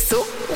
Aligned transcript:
perso 0.00 0.49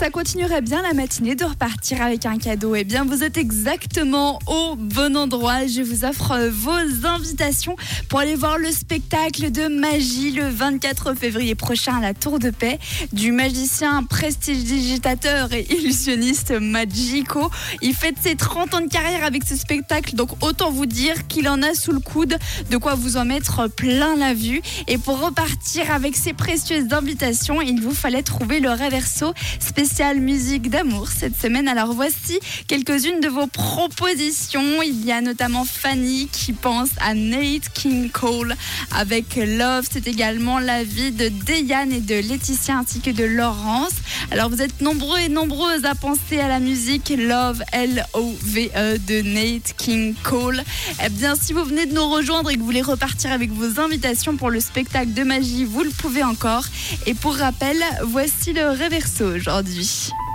Ça 0.00 0.08
continuerait 0.08 0.62
bien 0.62 0.80
la 0.80 0.94
matinée 0.94 1.34
de 1.34 1.44
repartir 1.44 2.00
avec 2.00 2.24
un 2.24 2.38
cadeau. 2.38 2.74
Eh 2.74 2.84
bien, 2.84 3.04
vous 3.04 3.22
êtes 3.22 3.36
exactement 3.36 4.38
au 4.46 4.74
bon 4.74 5.14
endroit. 5.14 5.66
Je 5.66 5.82
vous 5.82 6.06
offre 6.06 6.38
vos 6.48 7.06
invitations 7.06 7.76
pour 8.08 8.20
aller 8.20 8.34
voir 8.34 8.56
le 8.56 8.70
spectacle 8.70 9.50
de 9.50 9.68
magie 9.68 10.30
le 10.30 10.48
24 10.48 11.12
février 11.12 11.54
prochain 11.54 11.98
à 11.98 12.00
la 12.00 12.14
Tour 12.14 12.38
de 12.38 12.48
Paix 12.48 12.78
du 13.12 13.30
magicien 13.30 14.02
prestidigitateur 14.04 15.52
et 15.52 15.66
illusionniste 15.68 16.52
Magico. 16.52 17.50
Il 17.82 17.92
fête 17.92 18.16
ses 18.22 18.36
30 18.36 18.72
ans 18.72 18.80
de 18.80 18.88
carrière 18.88 19.22
avec 19.22 19.44
ce 19.44 19.54
spectacle, 19.54 20.14
donc 20.14 20.30
autant 20.42 20.70
vous 20.70 20.86
dire 20.86 21.26
qu'il 21.28 21.46
en 21.46 21.62
a 21.62 21.74
sous 21.74 21.92
le 21.92 22.00
coude 22.00 22.38
de 22.70 22.76
quoi 22.78 22.94
vous 22.94 23.18
en 23.18 23.26
mettre 23.26 23.68
plein 23.68 24.16
la 24.16 24.32
vue. 24.32 24.62
Et 24.88 24.96
pour 24.96 25.20
repartir 25.20 25.90
avec 25.90 26.16
ces 26.16 26.32
précieuses 26.32 26.90
invitations, 26.90 27.60
il 27.60 27.82
vous 27.82 27.94
fallait 27.94 28.22
trouver 28.22 28.60
le 28.60 28.70
reverso 28.70 29.34
spécial 29.58 29.89
musique 30.16 30.70
d'amour 30.70 31.08
cette 31.08 31.38
semaine. 31.38 31.68
Alors 31.68 31.92
voici 31.92 32.38
quelques-unes 32.66 33.20
de 33.20 33.28
vos 33.28 33.46
propositions. 33.46 34.82
Il 34.82 35.04
y 35.04 35.12
a 35.12 35.20
notamment 35.20 35.64
Fanny 35.64 36.28
qui 36.32 36.52
pense 36.52 36.88
à 37.00 37.14
Nate 37.14 37.68
King 37.74 38.10
Cole 38.10 38.54
avec 38.96 39.36
Love. 39.36 39.86
C'est 39.90 40.08
également 40.08 40.58
l'avis 40.58 41.10
de 41.12 41.28
Deyane 41.28 41.92
et 41.92 42.00
de 42.00 42.14
Laetitia 42.14 42.78
ainsi 42.78 43.00
que 43.00 43.10
de 43.10 43.24
Laurence. 43.24 43.92
Alors 44.30 44.48
vous 44.48 44.62
êtes 44.62 44.80
nombreux 44.80 45.18
et 45.18 45.28
nombreuses 45.28 45.84
à 45.84 45.94
penser 45.94 46.40
à 46.40 46.48
la 46.48 46.60
musique 46.60 47.12
Love 47.14 47.62
L-O-V-E 47.72 48.98
de 48.98 49.22
Nate 49.22 49.74
King 49.76 50.14
Cole. 50.22 50.62
Eh 51.04 51.08
bien, 51.10 51.34
si 51.34 51.52
vous 51.52 51.64
venez 51.64 51.86
de 51.86 51.94
nous 51.94 52.08
rejoindre 52.08 52.50
et 52.50 52.54
que 52.54 52.60
vous 52.60 52.66
voulez 52.66 52.82
repartir 52.82 53.32
avec 53.32 53.50
vos 53.50 53.80
invitations 53.80 54.36
pour 54.36 54.50
le 54.50 54.60
spectacle 54.60 55.12
de 55.12 55.24
magie, 55.24 55.64
vous 55.64 55.82
le 55.82 55.90
pouvez 55.90 56.22
encore. 56.22 56.64
Et 57.06 57.14
pour 57.14 57.34
rappel, 57.34 57.76
voici 58.04 58.52
le 58.52 58.70
reverso 58.70 59.24
aujourd'hui. 59.24 59.79
L 59.80 60.29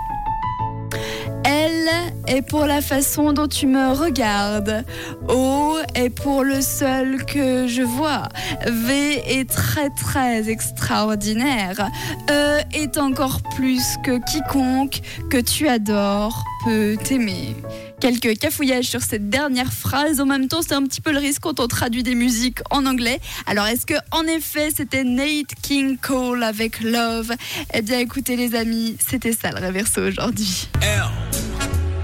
est 2.26 2.42
pour 2.42 2.66
la 2.66 2.80
façon 2.80 3.32
dont 3.32 3.48
tu 3.48 3.66
me 3.66 3.92
regardes. 3.92 4.84
O 5.28 5.76
est 5.94 6.10
pour 6.10 6.44
le 6.44 6.60
seul 6.60 7.24
que 7.24 7.66
je 7.66 7.82
vois. 7.82 8.28
V 8.66 9.22
est 9.26 9.48
très 9.48 9.90
très 9.90 10.48
extraordinaire. 10.48 11.90
E 12.30 12.60
est 12.72 12.98
encore 12.98 13.40
plus 13.56 13.82
que 14.04 14.18
quiconque 14.30 15.00
que 15.30 15.38
tu 15.38 15.68
adores 15.68 16.44
peut 16.64 16.96
t'aimer 17.02 17.54
quelques 18.00 18.38
cafouillages 18.38 18.86
sur 18.86 19.02
cette 19.02 19.30
dernière 19.30 19.72
phrase. 19.72 20.20
En 20.20 20.26
même 20.26 20.48
temps, 20.48 20.62
c'est 20.62 20.74
un 20.74 20.82
petit 20.82 21.00
peu 21.00 21.12
le 21.12 21.18
risque 21.18 21.42
quand 21.42 21.60
on 21.60 21.68
traduit 21.68 22.02
des 22.02 22.14
musiques 22.14 22.58
en 22.70 22.86
anglais. 22.86 23.20
Alors, 23.46 23.66
est-ce 23.66 23.86
que 23.86 23.94
en 24.10 24.24
effet, 24.24 24.70
c'était 24.74 25.04
Nate 25.04 25.54
King 25.62 25.96
Cole 25.98 26.42
avec 26.42 26.80
Love? 26.80 27.32
Eh 27.72 27.82
bien, 27.82 27.98
écoutez 27.98 28.36
les 28.36 28.54
amis, 28.54 28.96
c'était 29.06 29.32
ça 29.32 29.50
le 29.50 29.64
reverso 29.64 30.02
aujourd'hui. 30.02 30.68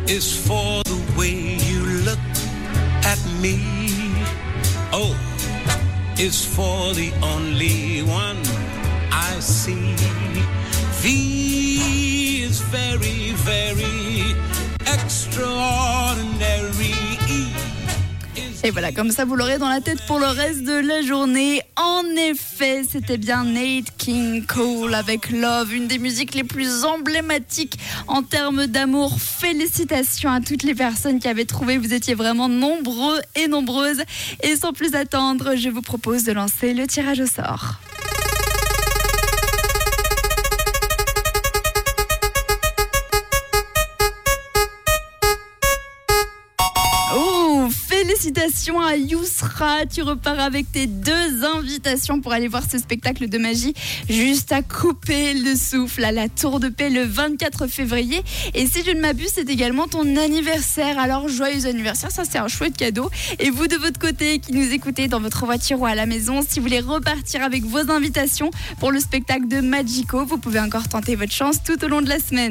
Is 0.09 0.47
for 0.47 0.83
the 0.85 1.15
way 1.17 1.57
you 1.57 1.85
look 2.05 2.19
at 3.05 3.19
me. 3.41 3.59
O 4.93 5.17
is 6.19 6.45
for 6.45 6.93
the 6.95 7.13
only 7.23 8.03
one 8.03 8.39
I 9.11 9.39
see. 9.41 9.95
V 11.01 12.43
is 12.43 12.61
very, 12.61 13.33
very 13.33 14.35
extraordinary. 14.81 15.62
Et 18.65 18.71
voilà, 18.71 18.93
comme 18.93 19.11
ça 19.11 19.25
vous 19.25 19.35
l'aurez 19.35 19.59
dans 19.59 19.69
la 19.69 19.81
tête 19.81 20.01
pour 20.07 20.21
le 20.21 20.27
reste 20.27 20.63
de 20.63 20.75
la 20.75 21.03
journée. 21.03 21.63
En 21.77 22.05
effet, 22.17 22.83
c'était 22.89 23.17
bien 23.17 23.43
Nate 23.43 23.87
King 23.99 24.47
Cole 24.47 24.95
avec 24.95 25.31
Love, 25.31 25.75
une 25.75 25.89
des 25.89 25.99
musiques 25.99 26.37
les 26.37 26.45
plus 26.45 26.85
emblématiques 26.85 27.77
en 28.07 28.23
termes 28.23 28.69
d'amour. 28.69 29.21
Félicitations 29.21 30.31
à 30.31 30.41
toutes 30.41 30.63
les 30.63 30.77
personnes 30.77 31.19
qui 31.19 31.27
avaient 31.27 31.45
trouvé, 31.45 31.77
vous 31.77 31.93
étiez 31.93 32.15
vraiment 32.15 32.49
nombreux 32.49 33.21
et 33.35 33.49
nombreuses. 33.49 34.03
Et 34.45 34.55
sans 34.55 34.73
plus 34.73 34.95
attendre, 34.95 35.57
je 35.57 35.69
vous 35.69 35.83
propose 35.83 36.23
de 36.23 36.31
lancer 36.31 36.73
le 36.73 36.87
tirage 36.87 37.19
au 37.19 37.27
sort. 37.27 37.81
Félicitations 48.03 48.81
à 48.81 48.97
Yousra. 48.97 49.87
Tu 49.87 50.03
repars 50.03 50.41
avec 50.41 50.71
tes 50.73 50.89
deux 50.89 51.45
invitations 51.45 52.21
pour 52.21 52.33
aller 52.33 52.49
voir 52.49 52.65
ce 52.69 52.77
spectacle 52.79 53.29
de 53.29 53.39
magie 53.39 53.75
juste 54.09 54.51
à 54.51 54.61
couper 54.61 55.35
le 55.35 55.55
souffle 55.55 56.05
à 56.05 56.11
la 56.11 56.29
Tour 56.29 56.59
de 56.59 56.69
Paix 56.69 56.91
le 56.91 57.05
24 57.05 57.69
février. 57.69 58.25
Et 58.55 58.67
si 58.67 58.83
je 58.85 58.91
ne 58.91 59.01
m'abuse, 59.01 59.31
c'est 59.35 59.49
également 59.49 59.87
ton 59.87 60.17
anniversaire. 60.17 60.99
Alors, 60.99 61.29
joyeux 61.29 61.67
anniversaire. 61.67 62.11
Ça, 62.11 62.25
c'est 62.29 62.39
un 62.39 62.49
chouette 62.49 62.77
cadeau. 62.77 63.09
Et 63.39 63.51
vous, 63.51 63.69
de 63.69 63.77
votre 63.77 64.01
côté, 64.01 64.41
qui 64.41 64.53
nous 64.53 64.73
écoutez 64.73 65.07
dans 65.07 65.21
votre 65.21 65.45
voiture 65.47 65.81
ou 65.81 65.87
à 65.87 65.95
la 65.95 66.07
maison, 66.07 66.41
si 66.43 66.59
vous 66.59 66.67
voulez 66.67 66.81
repartir 66.81 67.45
avec 67.45 67.63
vos 67.63 67.89
invitations 67.89 68.51
pour 68.81 68.91
le 68.91 68.99
spectacle 68.99 69.47
de 69.47 69.61
Magico, 69.61 70.25
vous 70.25 70.39
pouvez 70.39 70.59
encore 70.59 70.89
tenter 70.89 71.15
votre 71.15 71.33
chance 71.33 71.63
tout 71.63 71.85
au 71.85 71.89
long 71.89 72.03
de 72.03 72.09
la 72.09 72.19
semaine. 72.19 72.41